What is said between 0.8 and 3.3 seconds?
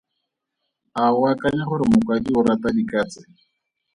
A o akanya gore mokwadi o rata dikatse?